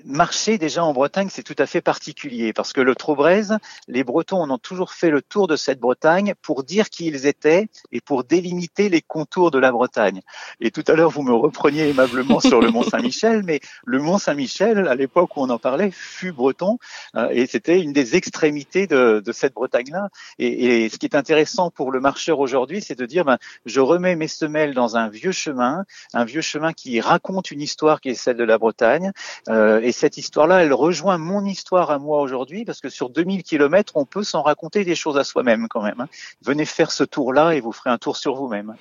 Marcher 0.05 0.57
déjà 0.57 0.83
en 0.83 0.93
Bretagne, 0.93 1.29
c'est 1.31 1.43
tout 1.43 1.55
à 1.57 1.65
fait 1.65 1.81
particulier 1.81 2.53
parce 2.53 2.73
que 2.73 2.81
le 2.81 2.95
Trobrez, 2.95 3.43
les 3.87 4.03
Bretons 4.03 4.41
en 4.41 4.49
ont 4.49 4.57
toujours 4.57 4.93
fait 4.93 5.09
le 5.09 5.21
tour 5.21 5.47
de 5.47 5.55
cette 5.55 5.79
Bretagne 5.79 6.33
pour 6.41 6.63
dire 6.63 6.89
qui 6.89 7.07
ils 7.07 7.25
étaient 7.25 7.67
et 7.91 8.01
pour 8.01 8.23
délimiter 8.23 8.89
les 8.89 9.01
contours 9.01 9.51
de 9.51 9.59
la 9.59 9.71
Bretagne. 9.71 10.21
Et 10.59 10.71
tout 10.71 10.83
à 10.87 10.93
l'heure, 10.93 11.09
vous 11.09 11.23
me 11.23 11.33
repreniez 11.33 11.89
aimablement 11.89 12.39
sur 12.39 12.61
le 12.61 12.69
Mont 12.71 12.83
Saint-Michel, 12.83 13.43
mais 13.43 13.59
le 13.85 13.99
Mont 13.99 14.17
Saint-Michel, 14.17 14.87
à 14.87 14.95
l'époque 14.95 15.35
où 15.37 15.41
on 15.41 15.49
en 15.49 15.59
parlait, 15.59 15.91
fut 15.91 16.31
breton 16.31 16.77
euh, 17.15 17.29
et 17.31 17.47
c'était 17.47 17.79
une 17.79 17.93
des 17.93 18.15
extrémités 18.15 18.87
de, 18.87 19.21
de 19.25 19.31
cette 19.31 19.53
Bretagne-là. 19.53 20.09
Et, 20.37 20.83
et, 20.85 20.89
ce 20.89 20.97
qui 20.97 21.05
est 21.05 21.15
intéressant 21.15 21.71
pour 21.71 21.91
le 21.91 21.99
marcheur 21.99 22.39
aujourd'hui, 22.39 22.81
c'est 22.81 22.97
de 22.97 23.05
dire, 23.05 23.25
ben, 23.25 23.37
je 23.65 23.79
remets 23.79 24.15
mes 24.15 24.27
semelles 24.27 24.73
dans 24.73 24.97
un 24.97 25.09
vieux 25.09 25.31
chemin, 25.31 25.85
un 26.13 26.25
vieux 26.25 26.41
chemin 26.41 26.73
qui 26.73 26.99
raconte 27.01 27.51
une 27.51 27.61
histoire 27.61 28.01
qui 28.01 28.09
est 28.09 28.15
celle 28.15 28.37
de 28.37 28.43
la 28.43 28.57
Bretagne. 28.57 29.11
Euh, 29.47 29.78
euh, 29.79 29.83
et 29.83 29.91
cette 29.91 30.17
histoire-là, 30.17 30.63
elle 30.63 30.73
rejoint 30.73 31.17
mon 31.17 31.43
histoire 31.45 31.91
à 31.91 31.99
moi 31.99 32.21
aujourd'hui, 32.21 32.65
parce 32.65 32.81
que 32.81 32.89
sur 32.89 33.09
2000 33.09 33.43
kilomètres, 33.43 33.93
on 33.95 34.05
peut 34.05 34.23
s'en 34.23 34.41
raconter 34.41 34.83
des 34.83 34.95
choses 34.95 35.17
à 35.17 35.23
soi-même 35.23 35.67
quand 35.69 35.81
même. 35.81 35.99
Hein. 35.99 36.07
Venez 36.43 36.65
faire 36.65 36.91
ce 36.91 37.03
tour-là 37.03 37.55
et 37.55 37.59
vous 37.59 37.71
ferez 37.71 37.89
un 37.89 37.97
tour 37.97 38.17
sur 38.17 38.35
vous-même. 38.35 38.75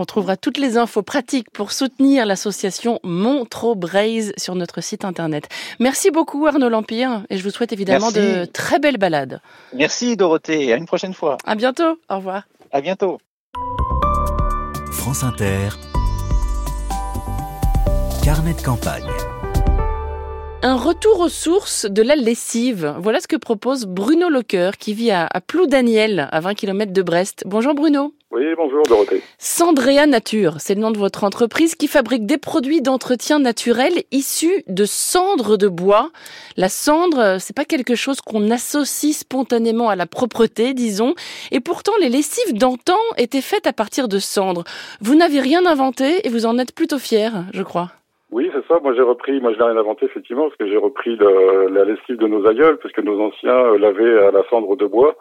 On 0.00 0.04
trouvera 0.04 0.36
toutes 0.36 0.58
les 0.58 0.76
infos 0.76 1.02
pratiques 1.02 1.50
pour 1.50 1.72
soutenir 1.72 2.24
l'association 2.24 3.00
Montreux 3.02 3.74
Braise 3.74 4.32
sur 4.36 4.54
notre 4.54 4.80
site 4.80 5.04
internet. 5.04 5.48
Merci 5.80 6.12
beaucoup 6.12 6.46
Arnaud 6.46 6.68
L'Empire 6.68 7.24
et 7.30 7.36
je 7.36 7.42
vous 7.42 7.50
souhaite 7.50 7.72
évidemment 7.72 8.12
de 8.12 8.44
très 8.44 8.78
belles 8.78 8.98
balades. 8.98 9.40
Merci 9.74 10.16
Dorothée, 10.16 10.72
à 10.72 10.76
une 10.76 10.86
prochaine 10.86 11.14
fois. 11.14 11.36
À 11.44 11.56
bientôt, 11.56 11.98
au 12.08 12.16
revoir. 12.16 12.44
À 12.70 12.80
bientôt. 12.80 13.18
France 14.92 15.24
Inter. 15.24 15.70
Carnet 18.22 18.54
de 18.54 18.62
campagne. 18.62 19.10
Un 20.60 20.74
retour 20.74 21.20
aux 21.20 21.28
sources 21.28 21.86
de 21.86 22.02
la 22.02 22.16
lessive. 22.16 22.96
Voilà 22.98 23.20
ce 23.20 23.28
que 23.28 23.36
propose 23.36 23.86
Bruno 23.86 24.28
Locker, 24.28 24.72
qui 24.76 24.92
vit 24.92 25.12
à, 25.12 25.28
Ploudaniel, 25.46 26.28
à 26.32 26.40
20 26.40 26.54
km 26.54 26.92
de 26.92 27.02
Brest. 27.02 27.44
Bonjour 27.46 27.74
Bruno. 27.74 28.12
Oui, 28.32 28.42
bonjour 28.56 28.82
Dorothée. 28.88 29.22
Sandrea 29.38 30.06
Nature, 30.06 30.56
c'est 30.58 30.74
le 30.74 30.80
nom 30.80 30.90
de 30.90 30.98
votre 30.98 31.22
entreprise 31.22 31.76
qui 31.76 31.86
fabrique 31.86 32.26
des 32.26 32.38
produits 32.38 32.82
d'entretien 32.82 33.38
naturel 33.38 34.02
issus 34.10 34.64
de 34.66 34.84
cendres 34.84 35.56
de 35.56 35.68
bois. 35.68 36.10
La 36.56 36.68
cendre, 36.68 37.36
c'est 37.38 37.54
pas 37.54 37.64
quelque 37.64 37.94
chose 37.94 38.20
qu'on 38.20 38.50
associe 38.50 39.16
spontanément 39.16 39.88
à 39.88 39.94
la 39.94 40.06
propreté, 40.06 40.74
disons, 40.74 41.14
et 41.52 41.60
pourtant 41.60 41.92
les 42.00 42.08
lessives 42.08 42.54
d'antan 42.54 42.98
étaient 43.16 43.42
faites 43.42 43.68
à 43.68 43.72
partir 43.72 44.08
de 44.08 44.18
cendres. 44.18 44.64
Vous 45.00 45.14
n'avez 45.14 45.38
rien 45.38 45.64
inventé 45.66 46.26
et 46.26 46.30
vous 46.30 46.46
en 46.46 46.58
êtes 46.58 46.74
plutôt 46.74 46.98
fier, 46.98 47.44
je 47.54 47.62
crois. 47.62 47.92
Oui, 48.30 48.50
c'est 48.52 48.66
ça. 48.66 48.80
Moi, 48.82 48.94
j'ai 48.94 49.02
repris, 49.02 49.40
moi, 49.40 49.52
je 49.52 49.58
n'ai 49.58 49.64
rien 49.64 49.76
inventé, 49.76 50.06
effectivement, 50.06 50.44
parce 50.44 50.56
que 50.56 50.68
j'ai 50.68 50.76
repris 50.76 51.16
la 51.16 51.84
lessive 51.84 52.16
de 52.16 52.26
nos 52.26 52.46
aïeuls, 52.46 52.78
parce 52.78 52.92
que 52.92 53.00
nos 53.00 53.20
anciens 53.20 53.76
lavaient 53.78 54.18
à 54.18 54.30
la 54.30 54.42
cendre 54.50 54.76
de 54.76 54.86
bois 54.86 55.16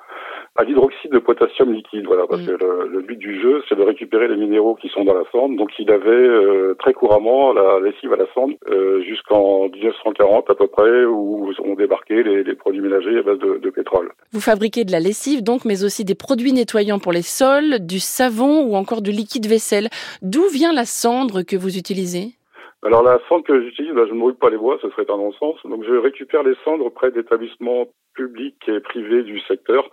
à 0.57 0.63
l'hydroxyde 0.63 1.11
de 1.11 1.19
potassium 1.19 1.71
liquide, 1.71 2.05
voilà, 2.07 2.25
parce 2.27 2.41
mm. 2.41 2.47
que 2.47 2.87
le, 2.91 3.01
but 3.01 3.17
du 3.17 3.39
jeu, 3.39 3.63
c'est 3.69 3.77
de 3.77 3.83
récupérer 3.83 4.27
les 4.27 4.35
minéraux 4.35 4.75
qui 4.75 4.89
sont 4.89 5.05
dans 5.05 5.13
la 5.13 5.23
cendre. 5.31 5.55
Donc, 5.55 5.69
il 5.77 5.89
avait 5.91 6.09
euh, 6.09 6.75
très 6.79 6.93
couramment 6.93 7.53
la 7.53 7.79
lessive 7.79 8.11
à 8.11 8.15
la 8.15 8.25
cendre 8.33 8.55
euh, 8.69 9.01
jusqu'en 9.03 9.69
1940 9.69 10.49
à 10.49 10.55
peu 10.55 10.67
près, 10.67 11.05
où 11.05 11.53
ont 11.63 11.75
débarqué 11.75 12.23
les, 12.23 12.43
les 12.43 12.55
produits 12.55 12.81
ménagers 12.81 13.19
à 13.19 13.21
base 13.21 13.37
de, 13.37 13.57
de, 13.57 13.69
pétrole. 13.69 14.11
Vous 14.31 14.41
fabriquez 14.41 14.83
de 14.83 14.91
la 14.91 14.99
lessive, 14.99 15.43
donc, 15.43 15.63
mais 15.63 15.83
aussi 15.83 16.03
des 16.03 16.15
produits 16.15 16.53
nettoyants 16.53 16.99
pour 16.99 17.11
les 17.11 17.21
sols, 17.21 17.79
du 17.79 17.99
savon 17.99 18.63
ou 18.63 18.75
encore 18.75 19.03
du 19.03 19.11
liquide 19.11 19.45
vaisselle. 19.45 19.89
D'où 20.23 20.47
vient 20.51 20.73
la 20.73 20.85
cendre 20.85 21.43
que 21.43 21.55
vous 21.55 21.77
utilisez? 21.77 22.36
Alors 22.83 23.03
la 23.03 23.19
cendre 23.27 23.43
que 23.43 23.61
j'utilise, 23.61 23.93
bah, 23.93 24.05
je 24.07 24.13
ne 24.13 24.19
brûle 24.19 24.35
pas 24.35 24.49
les 24.49 24.57
bois, 24.57 24.77
ce 24.81 24.89
serait 24.91 25.09
un 25.09 25.17
non-sens. 25.17 25.57
Donc 25.65 25.83
je 25.83 25.93
récupère 25.93 26.43
les 26.43 26.55
cendres 26.63 26.91
près 26.91 27.11
d'établissements 27.11 27.87
publics 28.13 28.67
et 28.67 28.79
privés 28.79 29.23
du 29.23 29.39
secteur 29.41 29.89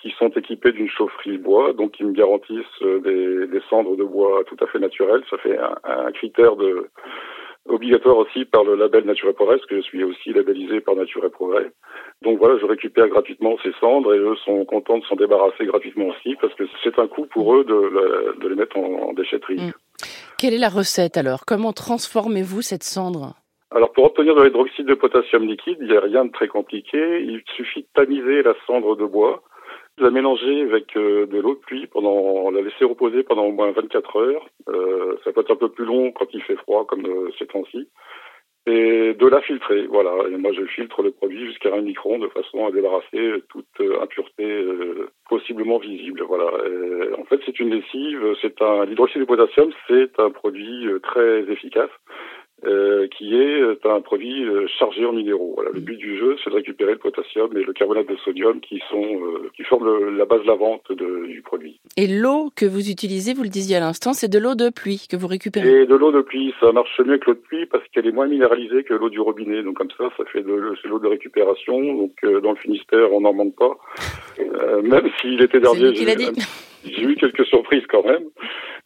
qui 0.00 0.10
sont 0.18 0.28
équipés 0.30 0.72
d'une 0.72 0.88
chaufferie 0.88 1.38
bois, 1.38 1.72
donc 1.72 1.92
qui 1.92 2.04
me 2.04 2.12
garantissent 2.12 2.82
euh, 2.82 3.46
des, 3.46 3.60
cendres 3.70 3.96
de 3.96 4.04
bois 4.04 4.42
tout 4.46 4.56
à 4.60 4.66
fait 4.66 4.78
naturelles. 4.78 5.22
Ça 5.30 5.38
fait 5.38 5.58
un, 5.58 6.12
critère 6.12 6.56
de 6.56 6.88
obligatoire 7.68 8.18
aussi 8.18 8.44
par 8.44 8.62
le 8.62 8.76
label 8.76 9.04
Nature 9.04 9.30
et 9.30 9.32
Progrès, 9.32 9.56
parce 9.56 9.66
que 9.66 9.76
je 9.76 9.82
suis 9.82 10.04
aussi 10.04 10.32
labellisé 10.32 10.80
par 10.80 10.94
Nature 10.94 11.24
et 11.24 11.30
Progrès. 11.30 11.72
Donc 12.22 12.38
voilà, 12.38 12.58
je 12.58 12.66
récupère 12.66 13.08
gratuitement 13.08 13.56
ces 13.62 13.72
cendres 13.80 14.14
et 14.14 14.18
eux 14.18 14.36
sont 14.44 14.64
contents 14.64 14.98
de 14.98 15.04
s'en 15.04 15.16
débarrasser 15.16 15.64
gratuitement 15.64 16.06
aussi, 16.08 16.36
parce 16.40 16.54
que 16.54 16.64
c'est 16.84 16.98
un 16.98 17.08
coût 17.08 17.26
pour 17.26 17.56
eux 17.56 17.64
de, 17.64 18.40
de 18.40 18.48
les 18.48 18.54
mettre 18.54 18.76
en, 18.76 19.12
déchetterie. 19.14 19.56
Mmh. 19.56 19.72
Quelle 20.38 20.52
est 20.52 20.58
la 20.58 20.68
recette 20.68 21.16
alors? 21.16 21.46
Comment 21.46 21.72
transformez-vous 21.72 22.60
cette 22.60 22.82
cendre? 22.82 23.32
Alors 23.70 23.90
pour 23.92 24.04
obtenir 24.04 24.34
de 24.34 24.42
l'hydroxyde 24.42 24.84
de 24.86 24.94
potassium 24.94 25.46
liquide, 25.46 25.78
il 25.80 25.88
n'y 25.88 25.96
a 25.96 26.00
rien 26.00 26.26
de 26.26 26.30
très 26.30 26.46
compliqué. 26.46 27.22
Il 27.22 27.42
suffit 27.56 27.82
de 27.82 27.88
tamiser 27.94 28.42
la 28.42 28.52
cendre 28.66 28.96
de 28.96 29.06
bois, 29.06 29.42
de 29.96 30.04
la 30.04 30.10
mélanger 30.10 30.60
avec 30.60 30.94
euh, 30.98 31.26
de 31.26 31.38
l'eau 31.38 31.54
de 31.54 31.60
pluie 31.60 31.86
pendant, 31.86 32.50
la 32.50 32.60
laisser 32.60 32.84
reposer 32.84 33.22
pendant 33.22 33.44
au 33.44 33.52
moins 33.52 33.70
24 33.72 34.16
heures. 34.16 34.46
Euh, 34.68 35.16
ça 35.24 35.32
peut 35.32 35.40
être 35.40 35.52
un 35.52 35.56
peu 35.56 35.70
plus 35.70 35.86
long 35.86 36.12
quand 36.12 36.26
il 36.34 36.42
fait 36.42 36.56
froid 36.56 36.84
comme 36.86 37.06
euh, 37.06 37.30
ces 37.38 37.46
temps-ci 37.46 37.88
et 38.66 39.14
de 39.14 39.26
la 39.26 39.40
filtrer. 39.42 39.86
Voilà. 39.86 40.12
Et 40.28 40.36
moi, 40.36 40.52
je 40.52 40.64
filtre 40.66 41.02
le 41.02 41.12
produit 41.12 41.46
jusqu'à 41.46 41.74
un 41.74 41.82
micron 41.82 42.18
de 42.18 42.28
façon 42.28 42.66
à 42.66 42.70
débarrasser 42.70 43.42
toute 43.48 43.66
euh, 43.80 44.02
impureté 44.02 44.44
euh, 44.44 45.08
possiblement 45.28 45.78
visible. 45.78 46.22
Voilà. 46.26 46.46
en 47.18 47.24
fait, 47.24 47.40
c'est 47.46 47.58
une 47.60 47.70
lessive. 47.70 48.34
C'est 48.42 48.60
un 48.62 48.84
l'hydroxyde 48.84 49.20
de 49.20 49.26
potassium, 49.26 49.70
c'est 49.88 50.18
un 50.18 50.30
produit 50.30 50.86
euh, 50.86 50.98
très 50.98 51.40
efficace. 51.50 51.90
Euh, 52.64 53.06
qui 53.08 53.34
est 53.34 53.60
euh, 53.60 53.76
un 53.84 54.00
produit 54.00 54.42
euh, 54.42 54.66
chargé 54.78 55.04
en 55.04 55.12
minéraux. 55.12 55.52
Voilà, 55.56 55.70
le 55.74 55.80
mm. 55.80 55.84
but 55.84 55.96
du 55.98 56.16
jeu, 56.16 56.36
c'est 56.42 56.48
de 56.48 56.54
récupérer 56.54 56.92
le 56.92 56.98
potassium 56.98 57.54
et 57.54 57.62
le 57.62 57.72
carbonate 57.74 58.08
de 58.08 58.16
sodium 58.24 58.60
qui 58.60 58.82
sont 58.88 59.20
qui 59.54 59.62
forment 59.62 60.16
la 60.16 60.24
base 60.24 60.40
de 60.40 60.46
la 60.46 60.54
vente 60.54 60.90
de, 60.90 61.26
du 61.26 61.42
produit. 61.42 61.78
Et 61.98 62.06
l'eau 62.06 62.50
que 62.56 62.64
vous 62.64 62.90
utilisez, 62.90 63.34
vous 63.34 63.42
le 63.42 63.50
disiez 63.50 63.76
à 63.76 63.80
l'instant, 63.80 64.14
c'est 64.14 64.28
de 64.28 64.38
l'eau 64.38 64.54
de 64.54 64.70
pluie 64.70 65.06
que 65.08 65.18
vous 65.18 65.26
récupérez. 65.26 65.82
Et 65.82 65.86
de 65.86 65.94
l'eau 65.94 66.10
de 66.12 66.22
pluie, 66.22 66.54
ça 66.58 66.72
marche 66.72 66.98
mieux 67.04 67.18
que 67.18 67.26
l'eau 67.26 67.34
de 67.34 67.40
pluie 67.40 67.66
parce 67.66 67.86
qu'elle 67.88 68.06
est 68.06 68.12
moins 68.12 68.26
minéralisée 68.26 68.84
que 68.84 68.94
l'eau 68.94 69.10
du 69.10 69.20
robinet. 69.20 69.62
Donc 69.62 69.76
comme 69.76 69.90
ça, 69.90 70.08
ça 70.16 70.24
fait 70.24 70.42
de 70.42 70.74
l'eau 70.84 70.98
de 70.98 71.08
récupération. 71.08 71.78
Donc 71.78 72.14
dans 72.42 72.52
le 72.52 72.56
Finistère, 72.56 73.12
on 73.12 73.20
n'en 73.20 73.34
manque 73.34 73.54
pas. 73.54 73.76
même 74.82 75.10
s'il 75.20 75.42
était 75.42 75.60
dernier, 75.60 75.92
j'ai 76.92 77.02
eu 77.02 77.16
quelques 77.16 77.46
surprises 77.46 77.86
quand 77.88 78.04
même. 78.04 78.24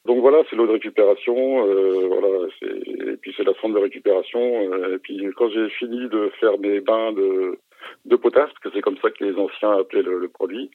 Donc 0.07 0.21
voilà, 0.21 0.43
c'est 0.49 0.57
l'eau 0.57 0.67
de 0.67 0.73
récupération, 0.73 1.67
euh, 1.67 2.07
voilà, 2.09 2.47
et 2.63 3.17
puis 3.21 3.35
c'est 3.37 3.45
la 3.45 3.55
sonde 3.61 3.75
de 3.75 3.81
récupération. 3.81 4.41
Euh, 4.73 4.97
et 4.97 4.99
puis 4.99 5.27
quand 5.37 5.51
j'ai 5.51 5.69
fini 5.71 6.09
de 6.09 6.31
faire 6.41 6.59
mes 6.59 6.81
bains 6.81 7.13
de, 7.13 7.59
de 8.07 8.17
potasse, 8.17 8.51
que 8.63 8.71
c'est 8.73 8.81
comme 8.81 8.97
ça 8.99 9.11
que 9.11 9.25
les 9.25 9.37
anciens 9.37 9.73
appelaient 9.73 10.03
le, 10.03 10.29
produit, 10.29 10.71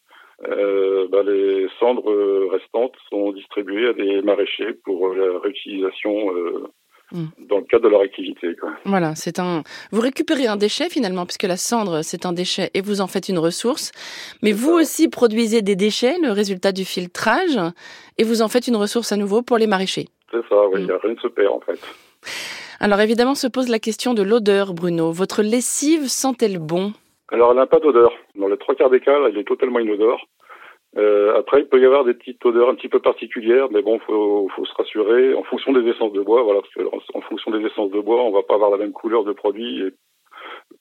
euh, 0.48 1.08
bah, 1.10 1.24
les 1.24 1.67
cendres 1.79 2.50
restantes 2.51 2.96
sont 3.10 3.32
distribuées 3.32 3.88
à 3.88 3.94
des 3.94 4.22
maraîchers 4.22 4.74
pour 4.84 5.13
la 5.15 5.39
réutilisation 5.39 6.32
euh, 7.13 7.15
Mm. 7.15 7.25
dans 7.47 7.57
le 7.57 7.63
cadre 7.63 7.83
de 7.83 7.89
leur 7.89 8.01
activité. 8.01 8.55
Quoi. 8.59 8.71
Voilà, 8.85 9.15
c'est 9.15 9.39
un. 9.39 9.63
Vous 9.91 10.01
récupérez 10.01 10.47
un 10.47 10.55
déchet 10.55 10.89
finalement, 10.89 11.25
puisque 11.25 11.43
la 11.43 11.57
cendre 11.57 12.01
c'est 12.01 12.25
un 12.25 12.33
déchet 12.33 12.71
et 12.74 12.81
vous 12.81 13.01
en 13.01 13.07
faites 13.07 13.29
une 13.29 13.38
ressource. 13.38 13.91
Mais 14.41 14.51
vous 14.51 14.71
aussi 14.71 15.07
produisez 15.07 15.62
des 15.62 15.75
déchets, 15.75 16.15
le 16.21 16.31
résultat 16.31 16.71
du 16.71 16.83
filtrage, 16.83 17.59
et 18.17 18.24
vous 18.24 18.41
en 18.41 18.47
faites 18.47 18.67
une 18.67 18.75
ressource 18.75 19.12
à 19.12 19.17
nouveau 19.17 19.41
pour 19.41 19.57
les 19.57 19.67
maraîchers. 19.67 20.07
C'est 20.31 20.41
ça, 20.50 20.67
oui, 20.74 20.83
mm. 20.83 20.91
rien 21.03 21.13
ne 21.13 21.19
se 21.19 21.27
perd 21.27 21.53
en 21.53 21.59
fait. 21.59 21.79
Alors 22.79 23.00
évidemment 23.00 23.35
se 23.35 23.47
pose 23.47 23.69
la 23.69 23.79
question 23.79 24.13
de 24.13 24.24
l'odeur, 24.24 24.74
Bruno. 24.74 25.12
Votre 25.12 25.43
lessive 25.43 26.07
sent-elle 26.07 26.59
bon? 26.59 26.93
Alors 27.31 27.51
elle 27.51 27.57
n'a 27.57 27.67
pas 27.67 27.79
d'odeur. 27.79 28.12
Dans 28.35 28.47
les 28.47 28.57
trois 28.57 28.75
quarts 28.75 28.89
des 28.89 29.00
cas, 29.00 29.17
elle 29.27 29.38
est 29.38 29.43
totalement 29.43 29.79
inodore. 29.79 30.27
Euh, 30.97 31.37
après, 31.37 31.61
il 31.61 31.67
peut 31.67 31.81
y 31.81 31.85
avoir 31.85 32.05
des 32.05 32.13
petites 32.13 32.43
odeurs 32.45 32.69
un 32.69 32.75
petit 32.75 32.87
peu 32.87 32.99
particulières, 32.99 33.67
mais 33.71 33.81
bon, 33.81 33.99
faut, 33.99 34.47
faut 34.55 34.65
se 34.65 34.73
rassurer 34.75 35.33
en 35.33 35.43
fonction 35.43 35.73
des 35.73 35.87
essences 35.89 36.13
de 36.13 36.21
bois. 36.21 36.43
Voilà, 36.43 36.61
parce 36.61 36.73
que 36.73 36.83
en, 37.13 37.21
fonction 37.21 37.51
des 37.51 37.65
essences 37.65 37.91
de 37.91 37.99
bois, 37.99 38.23
on 38.23 38.31
va 38.31 38.43
pas 38.43 38.55
avoir 38.55 38.71
la 38.71 38.77
même 38.77 38.93
couleur 38.93 39.25
de 39.25 39.33
produit. 39.33 39.81
Et 39.81 39.93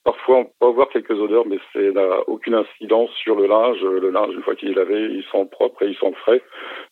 parfois, 0.04 0.36
on 0.38 0.44
peut 0.44 0.68
avoir 0.68 0.88
quelques 0.90 1.18
odeurs, 1.18 1.46
mais 1.46 1.58
ça 1.72 1.80
n'a 1.80 2.20
aucune 2.28 2.54
incidence 2.54 3.10
sur 3.22 3.34
le 3.34 3.46
linge. 3.46 3.82
Le 3.82 4.10
linge, 4.10 4.34
une 4.34 4.42
fois 4.42 4.54
qu'il 4.54 4.70
est 4.70 4.74
lavé, 4.74 5.00
il 5.10 5.24
sent 5.32 5.48
propre 5.50 5.82
et 5.82 5.88
il 5.88 5.96
sent 5.96 6.12
frais, 6.22 6.42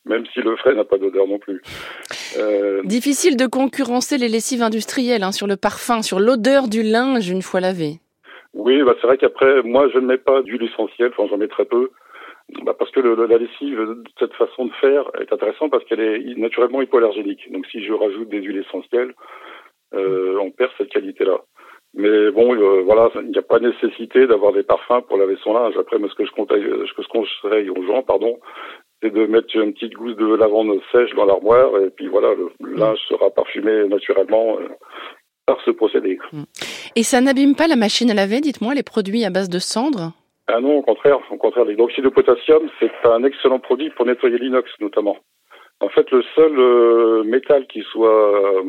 même 0.05 0.27
si 0.33 0.41
le 0.41 0.57
frais 0.57 0.75
n'a 0.75 0.85
pas 0.85 0.99
d'odeur 0.99 1.29
non 1.29 1.39
plus. 1.39 1.63
Euh... 2.39 2.83
Difficile 2.83 3.37
de 3.37 3.47
concurrencer 3.47 4.19
les 4.19 4.29
lessives 4.29 4.63
industrielles 4.63 5.23
hein, 5.23 5.33
sur 5.33 5.47
le 5.47 5.57
parfum, 5.57 6.03
sur 6.03 6.19
l'odeur 6.19 6.67
du 6.67 6.83
linge 6.83 7.31
une 7.31 7.43
fois 7.43 7.61
lavé. 7.61 8.01
Oui, 8.55 8.83
bah 8.83 8.95
c'est 9.01 9.07
vrai 9.07 9.17
qu'après, 9.17 9.63
moi, 9.63 9.89
je 9.95 9.99
ne 9.99 10.07
mets 10.07 10.19
pas 10.19 10.43
d'huile 10.43 10.65
essentielle, 10.65 11.13
enfin, 11.17 11.27
j'en 11.31 11.39
mets 11.39 11.49
très 11.49 11.65
peu. 11.65 11.91
Bah 12.65 12.75
parce 12.79 12.91
que 12.91 13.01
le, 13.01 13.15
la 13.27 13.39
lessive 13.39 13.79
de 13.79 14.05
cette 14.19 14.35
façon 14.35 14.67
de 14.67 14.73
faire 14.75 15.11
est 15.21 15.33
intéressante 15.33 15.71
parce 15.71 15.85
qu'elle 15.85 16.01
est 16.01 16.37
naturellement 16.37 16.83
hypoallergénique. 16.83 17.51
Donc 17.51 17.67
si 17.67 17.85
je 17.85 17.93
rajoute 17.93 18.29
des 18.29 18.43
huiles 18.43 18.65
essentielles, 18.67 19.15
euh, 19.95 20.39
on 20.41 20.51
perd 20.51 20.71
cette 20.79 20.91
qualité-là. 20.91 21.41
Mais 21.95 22.31
bon, 22.31 22.55
euh, 22.55 22.83
voilà, 22.83 23.11
il 23.17 23.31
n'y 23.31 23.39
a 23.39 23.43
pas 23.43 23.59
nécessité 23.59 24.27
d'avoir 24.27 24.53
des 24.53 24.63
parfums 24.63 25.03
pour 25.07 25.19
laver 25.19 25.37
son 25.43 25.53
linge. 25.53 25.75
Après, 25.79 25.99
ce 25.99 26.15
que 26.15 26.25
je 26.25 26.33
conseille, 26.33 26.65
ce 26.65 26.95
que 26.95 27.03
je 27.03 27.09
conseille 27.09 27.69
aux 27.69 27.83
gens, 27.87 28.03
pardon, 28.03 28.39
c'est 29.03 29.13
de 29.13 29.27
mettre 29.27 29.55
une 29.57 29.75
petite 29.75 29.95
gousse 29.95 30.17
de 30.17 30.35
lavande 30.35 30.81
sèche 30.93 31.15
dans 31.15 31.25
l'armoire 31.25 31.77
et 31.81 31.91
puis 31.91 32.07
voilà, 32.07 32.35
le, 32.35 32.77
linge 32.77 33.01
sera 33.09 33.31
parfumé 33.31 33.87
naturellement 33.89 34.59
euh, 34.59 34.69
par 35.45 35.59
ce 35.65 35.71
procédé. 35.71 36.19
Et 36.97 37.03
ça 37.03 37.21
n'abîme 37.21 37.57
pas 37.57 37.67
la 37.67 37.77
machine 37.77 38.11
à 38.11 38.15
laver, 38.15 38.41
dites-moi, 38.41 38.75
les 38.75 38.83
produits 38.83 39.25
à 39.25 39.31
base 39.31 39.49
de 39.49 39.59
cendre 39.59 40.13
ah 40.49 40.61
non, 40.61 40.79
au 40.79 40.83
contraire, 40.83 41.19
au 41.31 41.37
contraire, 41.37 41.65
l'hydroxyde 41.65 42.05
de 42.05 42.09
potassium, 42.09 42.69
c'est 42.81 42.91
un 43.05 43.23
excellent 43.25 43.61
produit 43.61 43.91
pour 43.91 44.07
nettoyer 44.07 44.39
l'inox 44.39 44.69
notamment. 44.81 45.17
En 45.81 45.89
fait, 45.89 46.09
le 46.13 46.23
seul 46.37 46.59
euh, 46.59 47.25
métal 47.25 47.67
qui 47.67 47.83
soit 47.83 48.61
euh, 48.61 48.63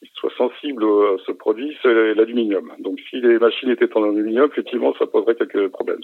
qui 0.00 0.10
soit 0.14 0.32
sensible 0.36 0.84
à 0.84 1.16
ce 1.24 1.30
produit, 1.30 1.76
c'est 1.80 2.14
l'aluminium. 2.14 2.72
Donc, 2.80 2.98
si 3.08 3.20
les 3.20 3.38
machines 3.38 3.70
étaient 3.70 3.96
en 3.96 4.02
aluminium, 4.02 4.48
effectivement, 4.50 4.92
ça 4.98 5.06
poserait 5.06 5.36
quelques 5.36 5.68
problèmes. 5.68 6.00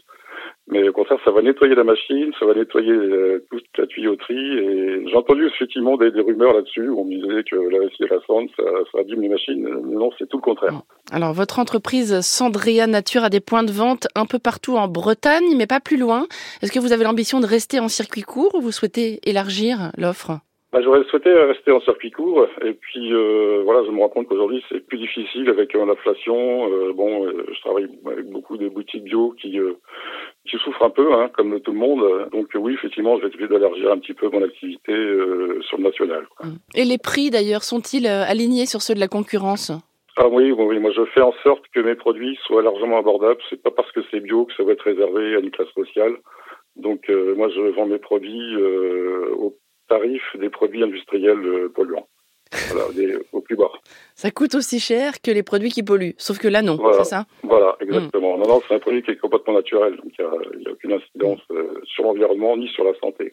Mais 0.69 0.88
au 0.88 0.92
contraire, 0.92 1.19
ça 1.25 1.33
va 1.33 1.42
nettoyer 1.42 1.75
la 1.75 1.85
machine, 1.85 2.33
ça 2.38 2.47
va 2.47 2.54
nettoyer 2.54 2.92
euh, 2.92 3.45
toute 3.50 3.64
la 3.76 3.87
tuyauterie. 3.87 4.59
Et 4.59 5.09
j'ai 5.09 5.16
entendu 5.16 5.47
effectivement 5.47 5.97
des, 5.97 6.09
rumeurs 6.09 6.54
là-dessus 6.54 6.88
où 6.88 7.00
on 7.00 7.04
me 7.04 7.14
disait 7.14 7.42
que 7.42 7.57
la 7.57 7.81
lessive 7.81 8.07
à 8.11 8.14
la 8.14 8.21
cendre, 8.26 8.49
ça, 8.57 8.62
ça 8.92 9.00
abîme 9.00 9.23
les 9.23 9.28
machines. 9.28 9.62
Non, 9.62 10.11
c'est 10.19 10.28
tout 10.28 10.37
le 10.37 10.42
contraire. 10.42 10.83
Alors, 11.11 11.33
votre 11.33 11.59
entreprise 11.59 12.21
Sandria 12.21 12.87
Nature 12.87 13.25
a 13.25 13.28
des 13.28 13.40
points 13.40 13.64
de 13.64 13.73
vente 13.73 14.07
un 14.14 14.25
peu 14.25 14.38
partout 14.38 14.76
en 14.76 14.87
Bretagne, 14.87 15.57
mais 15.57 15.66
pas 15.66 15.81
plus 15.81 15.99
loin. 15.99 16.26
Est-ce 16.62 16.71
que 16.71 16.78
vous 16.78 16.92
avez 16.92 17.04
l'ambition 17.04 17.40
de 17.40 17.47
rester 17.47 17.81
en 17.81 17.88
circuit 17.88 18.23
court 18.23 18.54
ou 18.54 18.61
vous 18.61 18.73
souhaitez 18.73 19.19
élargir 19.28 19.90
l'offre? 19.99 20.38
Bah, 20.73 20.81
J'aurais 20.83 21.05
souhaité 21.05 21.31
rester 21.31 21.71
en 21.71 21.81
circuit 21.81 22.11
court 22.11 22.47
et 22.64 22.73
puis 22.73 23.12
euh, 23.12 23.61
voilà, 23.64 23.85
je 23.85 23.91
me 23.91 24.00
rends 24.00 24.09
compte 24.09 24.26
qu'aujourd'hui 24.26 24.64
c'est 24.71 24.81
plus 24.81 24.99
difficile 24.99 25.49
avec 25.50 25.75
euh, 25.75 25.85
l'inflation. 25.85 26.73
Euh, 26.73 26.93
bon, 26.95 27.29
je 27.29 27.61
travaille 27.61 27.88
avec 28.07 28.31
beaucoup 28.31 28.57
de 28.57 28.69
boutiques 28.69 29.05
bio 29.05 29.35
qui 29.41 29.59
qui 30.49 30.57
souffrent 30.59 30.83
un 30.83 30.91
peu, 30.91 31.12
hein, 31.14 31.31
comme 31.37 31.61
tout 31.61 31.73
le 31.73 31.79
monde. 31.79 32.29
Donc 32.33 32.49
oui, 32.55 32.75
effectivement, 32.75 33.17
je 33.19 33.23
vais 33.23 33.29
essayer 33.29 33.49
d'élargir 33.49 33.93
un 33.93 33.99
petit 33.99 34.14
peu 34.14 34.29
mon 34.31 34.43
activité 34.43 34.93
sur 35.61 35.76
le 35.76 35.85
national. 35.85 36.26
Quoi. 36.37 36.47
Mmh. 36.47 36.59
Et 36.75 36.85
les 36.85 36.99
prix 36.99 37.31
d'ailleurs 37.31 37.62
sont-ils 37.62 38.07
alignés 38.07 38.67
sur 38.67 38.81
ceux 38.81 38.95
de 38.95 39.00
la 39.00 39.09
concurrence? 39.09 39.73
Ah 40.17 40.29
oui, 40.29 40.52
oui, 40.52 40.79
moi 40.79 40.91
je 40.95 41.05
fais 41.07 41.23
en 41.23 41.33
sorte 41.43 41.64
que 41.75 41.81
mes 41.81 41.95
produits 41.95 42.38
soient 42.45 42.62
largement 42.62 42.99
abordables. 42.99 43.41
C'est 43.50 43.62
pas 43.62 43.71
parce 43.71 43.91
que 43.93 44.00
c'est 44.11 44.21
bio 44.21 44.47
que 44.47 44.55
ça 44.55 44.62
va 44.62 44.73
être 44.73 44.83
réservé 44.83 45.37
à 45.37 45.38
une 45.38 45.50
classe 45.50 45.73
sociale. 45.75 46.17
Donc 46.76 47.11
moi 47.37 47.49
je 47.50 47.61
vends 47.75 47.87
mes 47.87 47.99
produits 47.99 48.57
au 48.57 49.55
tarif 49.92 50.22
des 50.38 50.49
produits 50.49 50.82
industriels 50.82 51.44
euh, 51.44 51.68
polluants. 51.68 52.08
Voilà, 52.68 52.84
au 53.32 53.40
plus 53.40 53.56
bas. 53.56 53.70
Ça 54.14 54.30
coûte 54.30 54.54
aussi 54.54 54.78
cher 54.78 55.22
que 55.22 55.30
les 55.30 55.42
produits 55.42 55.70
qui 55.70 55.82
polluent, 55.82 56.14
sauf 56.18 56.38
que 56.38 56.49
là 56.49 56.61
non, 56.61 56.78
c'est 56.92 57.04
ça? 57.04 57.25
Voilà, 57.42 57.76
exactement. 57.80 58.37
Non, 58.37 58.46
non, 58.46 58.62
c'est 58.68 58.75
un 58.75 58.78
produit 58.78 59.02
qui 59.02 59.11
est 59.12 59.16
complètement 59.16 59.54
naturel, 59.54 59.96
donc 59.96 60.12
il 60.18 60.25
n'y 60.58 60.66
a, 60.66 60.72
aucune 60.72 60.92
incidence 60.92 61.40
euh, 61.50 61.80
sur 61.84 62.04
l'environnement 62.04 62.56
ni 62.58 62.68
sur 62.68 62.84
la 62.84 62.92
santé. 63.00 63.32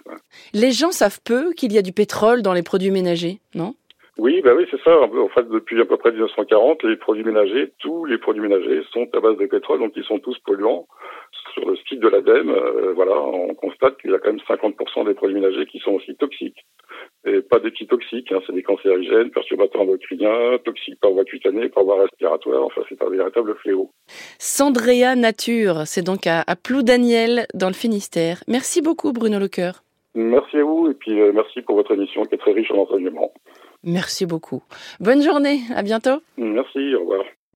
Les 0.54 0.72
gens 0.72 0.92
savent 0.92 1.20
peu 1.24 1.52
qu'il 1.52 1.74
y 1.74 1.78
a 1.78 1.82
du 1.82 1.92
pétrole 1.92 2.42
dans 2.42 2.54
les 2.54 2.64
produits 2.64 2.92
ménagers, 2.92 3.40
non? 3.56 3.74
Oui, 4.18 4.42
bah 4.42 4.52
oui, 4.56 4.66
c'est 4.70 4.82
ça. 4.84 5.00
En 5.00 5.30
fait, 5.30 5.48
depuis 5.50 5.80
à 5.82 5.86
peu 5.86 5.96
près 5.96 6.12
1940, 6.12 6.84
les 6.84 6.98
produits 6.98 7.24
ménagers, 7.24 7.72
tous 7.80 8.04
les 8.04 8.18
produits 8.18 8.42
ménagers 8.42 8.84
sont 8.92 9.08
à 9.14 9.20
base 9.22 9.38
de 9.38 9.46
pétrole, 9.46 9.80
donc 9.80 9.94
ils 9.96 10.04
sont 10.04 10.20
tous 10.20 10.38
polluants. 10.40 10.88
Sur 11.54 11.70
le 11.70 11.76
site 11.88 12.00
de 12.00 12.08
l'ADEME, 12.08 12.50
euh, 12.50 12.94
voilà, 12.94 13.20
on 13.20 13.54
constate 13.54 13.98
qu'il 13.98 14.12
y 14.12 14.14
a 14.14 14.20
quand 14.20 14.32
même 14.32 14.42
50% 14.48 15.06
des 15.06 15.14
produits 15.14 15.36
ménagers 15.36 15.66
qui 15.66 15.80
sont 15.80 15.92
aussi 15.92 16.16
toxiques. 16.16 16.66
Et 17.26 17.42
pas 17.42 17.60
des 17.60 17.72
petits 17.72 17.88
toxiques, 17.88 18.32
hein, 18.32 18.40
c'est 18.46 18.54
des 18.54 18.64
cancérigènes, 18.64 19.32
perturbateurs 19.32 19.82
endocriniens, 19.82 20.58
toxiques 20.64 21.00
par 21.00 21.12
voie 21.12 21.26
cutanée, 21.26 21.70
par 21.70 21.84
voie 21.84 22.02
respiratoire, 22.02 22.64
enfin 22.64 22.82
c'est 22.90 23.02
un 23.02 23.10
véritable 23.10 23.56
fléau. 23.56 23.92
Sandrea 24.38 25.16
Nature, 25.16 25.86
c'est 25.86 26.06
donc 26.06 26.28
à, 26.28 26.44
à 26.48 26.56
Ploudaniel 26.56 27.46
dans 27.54 27.68
le 27.68 27.74
Finistère. 27.74 28.44
Merci 28.48 28.82
beaucoup 28.82 29.12
Bruno 29.12 29.40
Lecoeur. 29.40 29.84
Merci 30.16 30.58
à 30.58 30.64
vous 30.64 30.90
et 30.90 30.94
puis 30.94 31.20
euh, 31.20 31.32
merci 31.34 31.62
pour 31.62 31.76
votre 31.76 31.94
émission 31.94 32.24
qui 32.24 32.36
est 32.36 32.40
très 32.40 32.54
riche 32.54 32.72
en 32.72 32.78
enseignements. 32.78 33.32
Merci 33.84 34.26
beaucoup. 34.26 34.62
Bonne 35.00 35.22
journée, 35.22 35.62
à 35.74 35.84
bientôt. 35.84 36.22
Merci, 36.38 36.96
au 36.96 37.02
revoir. 37.02 37.24